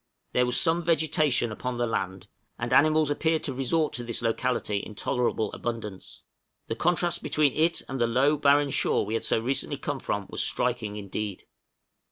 There 0.31 0.47
was 0.47 0.59
some 0.59 0.81
vegetation 0.81 1.51
upon 1.51 1.77
the 1.77 1.85
land, 1.85 2.25
and 2.57 2.73
animals 2.73 3.11
appeared 3.11 3.43
to 3.43 3.53
resort 3.53 3.93
to 3.93 4.03
this 4.03 4.23
locality 4.23 4.77
in 4.77 4.95
tolerable 4.95 5.53
abundance; 5.53 6.25
the 6.65 6.75
contrast 6.75 7.21
between 7.21 7.53
it 7.53 7.83
and 7.87 8.01
the 8.01 8.07
low, 8.07 8.35
barren 8.35 8.71
shore 8.71 9.05
we 9.05 9.13
had 9.13 9.23
so 9.23 9.39
recently 9.39 9.77
come 9.77 9.99
from 9.99 10.25
was 10.27 10.41
striking 10.41 10.95
indeed! 10.95 11.43